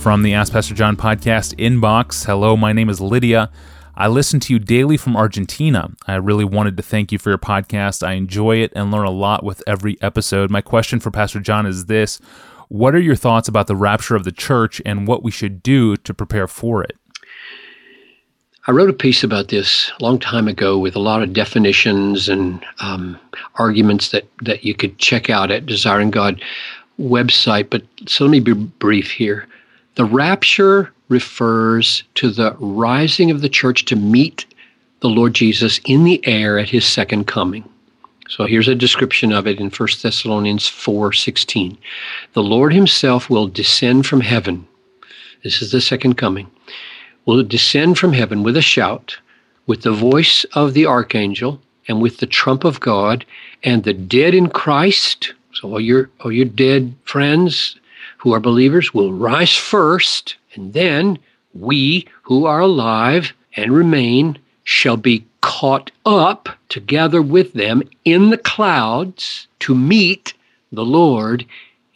[0.00, 3.50] From the Ask Pastor John podcast inbox, hello, my name is Lydia.
[3.94, 5.90] I listen to you daily from Argentina.
[6.06, 8.02] I really wanted to thank you for your podcast.
[8.02, 10.50] I enjoy it and learn a lot with every episode.
[10.50, 12.18] My question for Pastor John is this
[12.68, 15.98] What are your thoughts about the rapture of the church and what we should do
[15.98, 16.96] to prepare for it?
[18.66, 22.26] I wrote a piece about this a long time ago with a lot of definitions
[22.26, 23.18] and um,
[23.56, 26.42] arguments that, that you could check out at Desiring God
[26.98, 27.68] website.
[27.68, 29.46] But so let me be brief here.
[29.96, 34.46] The rapture refers to the rising of the church to meet
[35.00, 37.68] the Lord Jesus in the air at his second coming.
[38.28, 41.76] So here's a description of it in 1 Thessalonians 4:16.
[42.34, 44.66] The Lord himself will descend from heaven.
[45.42, 46.46] This is the second coming.
[47.26, 49.18] Will descend from heaven with a shout,
[49.66, 53.24] with the voice of the archangel, and with the trump of God,
[53.64, 57.74] and the dead in Christ, so all your all your dead friends
[58.20, 61.18] who are believers will rise first, and then
[61.54, 68.38] we who are alive and remain shall be caught up together with them in the
[68.38, 70.34] clouds to meet
[70.70, 71.46] the Lord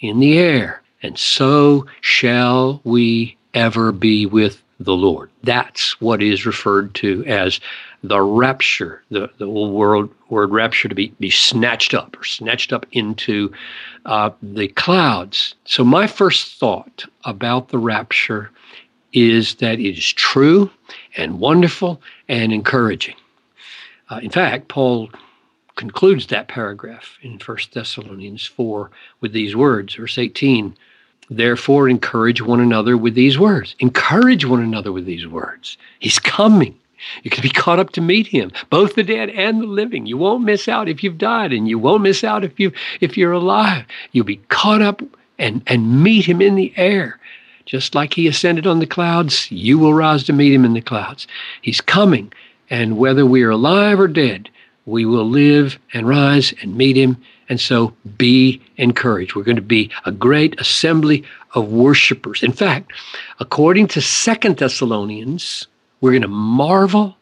[0.00, 0.82] in the air.
[1.02, 5.30] And so shall we ever be with the Lord.
[5.42, 7.60] That's what is referred to as
[8.02, 12.86] the rapture, the, the word, word rapture to be, be snatched up or snatched up
[12.92, 13.52] into
[14.04, 15.54] uh, the clouds.
[15.64, 18.50] So, my first thought about the rapture
[19.12, 20.70] is that it is true
[21.16, 23.14] and wonderful and encouraging.
[24.10, 25.08] Uh, in fact, Paul
[25.76, 28.90] concludes that paragraph in 1 Thessalonians 4
[29.20, 30.76] with these words, verse 18.
[31.30, 33.74] Therefore, encourage one another with these words.
[33.78, 35.78] Encourage one another with these words.
[35.98, 36.78] He's coming.
[37.22, 40.06] You can be caught up to meet him, both the dead and the living.
[40.06, 43.16] You won't miss out if you've died, and you won't miss out if you if
[43.16, 43.84] you're alive.
[44.12, 45.02] You'll be caught up
[45.38, 47.18] and and meet him in the air.
[47.66, 50.82] Just like he ascended on the clouds, you will rise to meet him in the
[50.82, 51.26] clouds.
[51.62, 52.32] He's coming,
[52.68, 54.50] and whether we are alive or dead,
[54.86, 57.16] we will live and rise and meet him.
[57.48, 59.34] And so be encouraged.
[59.34, 61.24] We're going to be a great assembly
[61.54, 62.42] of worshipers.
[62.42, 62.92] In fact,
[63.38, 65.66] according to Second Thessalonians
[66.04, 67.16] we're going to marvel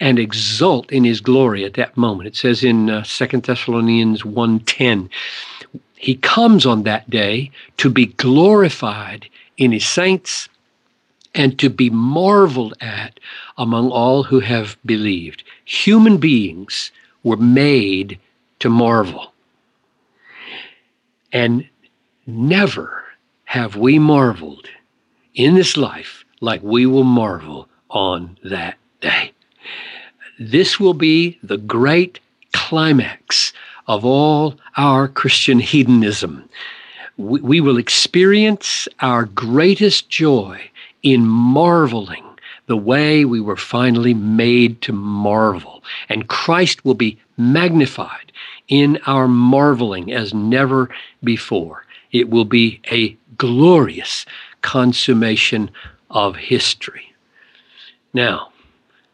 [0.00, 2.28] and exult in his glory at that moment.
[2.28, 5.10] It says in uh, 2 Thessalonians 1:10,
[5.98, 10.48] he comes on that day to be glorified in his saints
[11.34, 13.20] and to be marveled at
[13.58, 15.44] among all who have believed.
[15.66, 16.90] Human beings
[17.22, 18.18] were made
[18.58, 19.32] to marvel.
[21.32, 21.68] And
[22.26, 23.04] never
[23.44, 24.68] have we marveled
[25.34, 29.32] in this life like we will marvel on that day.
[30.38, 32.18] This will be the great
[32.52, 33.52] climax
[33.86, 36.48] of all our Christian hedonism.
[37.16, 40.70] We, we will experience our greatest joy
[41.02, 42.24] in marveling
[42.72, 45.84] the way we were finally made to marvel.
[46.08, 48.32] And Christ will be magnified
[48.66, 50.88] in our marveling as never
[51.22, 51.84] before.
[52.12, 54.24] It will be a glorious
[54.62, 55.70] consummation
[56.08, 57.12] of history.
[58.14, 58.52] Now,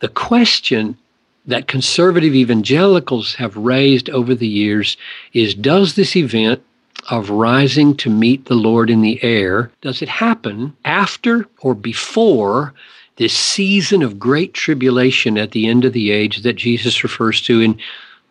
[0.00, 0.98] the question
[1.46, 4.98] that conservative evangelicals have raised over the years
[5.32, 6.62] is does this event
[7.08, 12.74] of rising to meet the Lord in the air, does it happen after or before
[13.16, 17.60] this season of great tribulation at the end of the age that Jesus refers to
[17.60, 17.78] in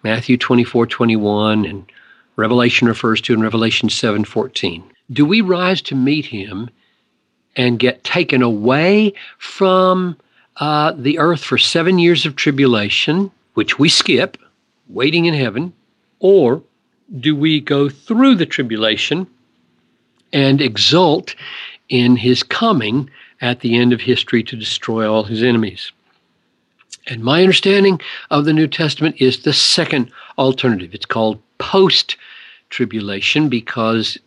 [0.04, 1.92] Matthew 24, 21 and
[2.36, 4.84] Revelation refers to in Revelation 7, 14?
[5.12, 6.70] Do we rise to meet him
[7.56, 10.18] and get taken away from
[10.58, 14.38] uh, the earth for seven years of tribulation, which we skip,
[14.90, 15.74] waiting in heaven,
[16.20, 16.62] or
[17.20, 19.28] do we go through the tribulation
[20.34, 21.36] and exult
[21.90, 23.10] in his coming
[23.42, 25.92] at the end of history to destroy all his enemies?
[27.08, 28.02] And my understanding
[28.32, 30.94] of the New Testament is the second alternative.
[30.94, 32.18] It's called post
[32.70, 34.18] tribulation because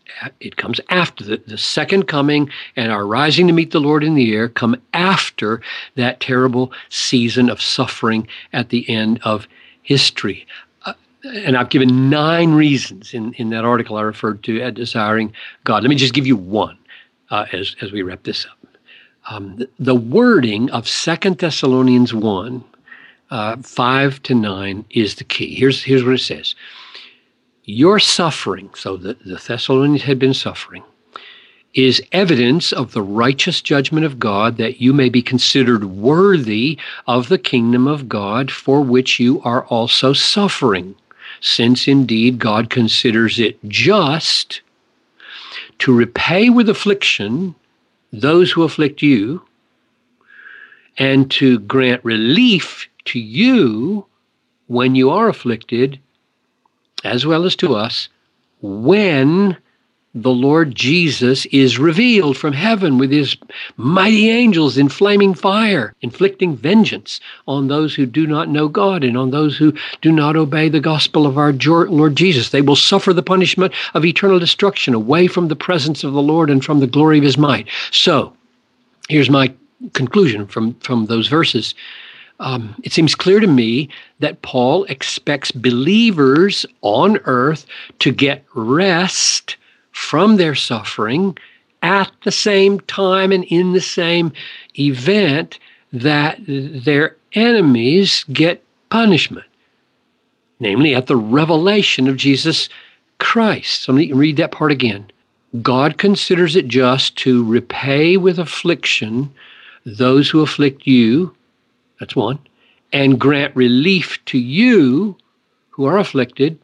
[0.40, 4.14] it comes after the, the second coming and our rising to meet the Lord in
[4.14, 5.60] the air come after
[5.96, 9.48] that terrible season of suffering at the end of
[9.82, 10.46] history.
[10.86, 10.94] Uh,
[11.24, 15.32] and I've given nine reasons in, in that article I referred to at Desiring
[15.64, 15.82] God.
[15.82, 16.78] Let me just give you one
[17.30, 18.67] uh, as, as we wrap this up.
[19.30, 22.64] Um, the, wording of Second Thessalonians 1,
[23.30, 25.54] uh, 5 to 9 is the key.
[25.54, 26.54] Here's, here's what it says
[27.64, 30.82] your suffering, so the, the Thessalonians had been suffering,
[31.74, 37.28] is evidence of the righteous judgment of God that you may be considered worthy of
[37.28, 40.94] the kingdom of God for which you are also suffering,
[41.40, 44.62] since indeed God considers it just
[45.80, 47.54] to repay with affliction
[48.12, 49.42] those who afflict you
[50.98, 54.06] and to grant relief to you
[54.66, 55.98] when you are afflicted,
[57.04, 58.08] as well as to us,
[58.60, 59.56] when
[60.14, 63.36] the Lord Jesus is revealed from heaven with his
[63.76, 69.18] mighty angels in flaming fire, inflicting vengeance on those who do not know God and
[69.18, 72.50] on those who do not obey the gospel of our Lord Jesus.
[72.50, 76.48] They will suffer the punishment of eternal destruction away from the presence of the Lord
[76.48, 77.68] and from the glory of his might.
[77.90, 78.34] So,
[79.08, 79.52] here's my
[79.92, 81.74] conclusion from, from those verses.
[82.40, 83.88] Um, it seems clear to me
[84.20, 87.66] that Paul expects believers on earth
[87.98, 89.56] to get rest
[89.98, 91.36] from their suffering
[91.82, 94.32] at the same time and in the same
[94.78, 95.58] event
[95.92, 99.44] that their enemies get punishment,
[100.60, 102.68] namely at the revelation of Jesus
[103.18, 103.82] Christ.
[103.82, 105.10] So let me read that part again.
[105.60, 109.34] God considers it just to repay with affliction
[109.84, 111.34] those who afflict you,
[111.98, 112.38] that's one,
[112.92, 115.16] and grant relief to you
[115.70, 116.56] who are afflicted,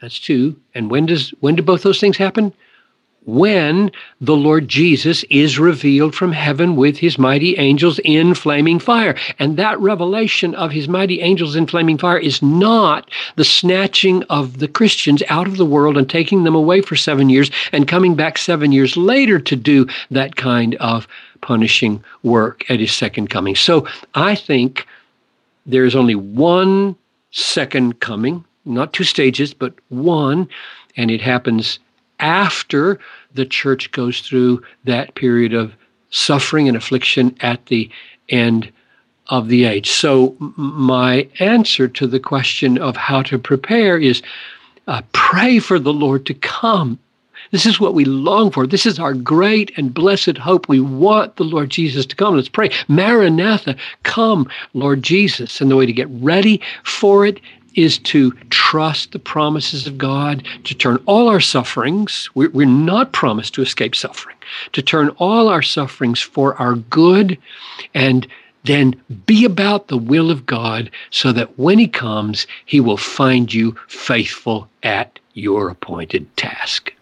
[0.00, 0.56] that's two.
[0.74, 2.52] And when does when do both those things happen?
[3.26, 9.14] When the Lord Jesus is revealed from heaven with his mighty angels in flaming fire.
[9.38, 14.58] And that revelation of his mighty angels in flaming fire is not the snatching of
[14.58, 18.14] the Christians out of the world and taking them away for seven years and coming
[18.14, 21.06] back seven years later to do that kind of
[21.42, 23.54] punishing work at his second coming.
[23.54, 24.86] So I think
[25.66, 26.96] there is only one
[27.32, 30.48] second coming, not two stages, but one,
[30.96, 31.78] and it happens
[32.18, 32.98] after
[33.34, 35.72] the church goes through that period of
[36.10, 37.88] suffering and affliction at the
[38.28, 38.70] end
[39.28, 39.90] of the age.
[39.90, 44.22] So, my answer to the question of how to prepare is
[44.88, 46.98] uh, pray for the Lord to come
[47.50, 48.66] this is what we long for.
[48.66, 50.68] This is our great and blessed hope.
[50.68, 52.36] We want the Lord Jesus to come.
[52.36, 52.70] Let's pray.
[52.88, 55.60] Maranatha, come, Lord Jesus.
[55.60, 57.40] And the way to get ready for it
[57.74, 63.12] is to trust the promises of God, to turn all our sufferings, we're, we're, not
[63.12, 64.36] promised to escape suffering,
[64.72, 67.38] to turn all our sufferings for our good,
[67.94, 68.26] and
[68.64, 73.52] then be about the will of God so that when He comes, He will find
[73.52, 76.92] you faithful at your appointed task.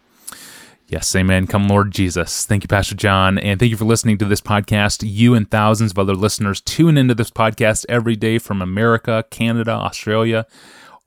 [0.90, 1.46] Yes, amen.
[1.46, 2.46] Come, Lord Jesus.
[2.46, 3.36] Thank you, Pastor John.
[3.36, 5.04] And thank you for listening to this podcast.
[5.06, 9.72] You and thousands of other listeners tune into this podcast every day from America, Canada,
[9.72, 10.46] Australia,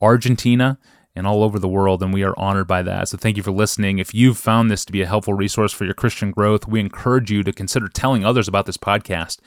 [0.00, 0.78] Argentina,
[1.16, 2.00] and all over the world.
[2.00, 3.08] And we are honored by that.
[3.08, 3.98] So thank you for listening.
[3.98, 7.32] If you've found this to be a helpful resource for your Christian growth, we encourage
[7.32, 9.40] you to consider telling others about this podcast.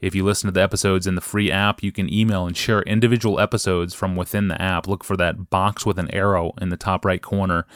[0.00, 2.82] If you listen to the episodes in the free app, you can email and share
[2.82, 4.86] individual episodes from within the app.
[4.86, 7.66] Look for that box with an arrow in the top right corner.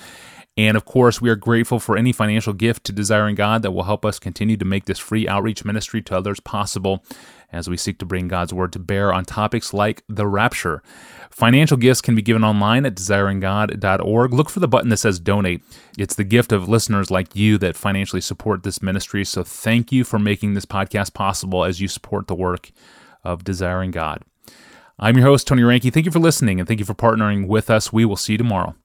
[0.57, 3.83] And of course, we are grateful for any financial gift to Desiring God that will
[3.85, 7.05] help us continue to make this free outreach ministry to others possible
[7.53, 10.83] as we seek to bring God's word to bear on topics like the rapture.
[11.31, 14.33] Financial gifts can be given online at desiringgod.org.
[14.33, 15.63] Look for the button that says donate.
[15.99, 19.25] It's the gift of listeners like you that financially support this ministry.
[19.25, 22.71] So thank you for making this podcast possible as you support the work
[23.25, 24.23] of Desiring God.
[25.01, 25.93] I'm your host, Tony Reinke.
[25.93, 27.93] Thank you for listening and thank you for partnering with us.
[27.93, 28.77] We will see you tomorrow.